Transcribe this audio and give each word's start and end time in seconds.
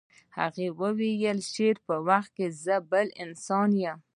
هغه 0.37 0.65
وویل 0.81 1.37
د 1.43 1.47
شعر 1.53 1.75
پر 1.85 1.97
وخت 2.09 2.35
زه 2.63 2.75
بل 2.91 3.07
انسان 3.23 3.69
یم 3.83 3.97